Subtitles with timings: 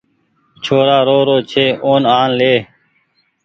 [0.63, 2.55] ڇورآن رو رو ڇي اون آن لي